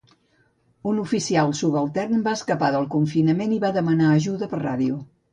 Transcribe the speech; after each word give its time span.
Un 0.91 0.99
oficial 1.01 1.51
subaltern 1.59 2.23
va 2.27 2.33
escapar 2.37 2.69
del 2.75 2.87
confinament 2.95 3.53
i 3.57 3.59
va 3.65 3.71
demanar 3.75 4.07
ajuda 4.15 4.49
per 4.55 4.61
ràdio. 4.63 4.97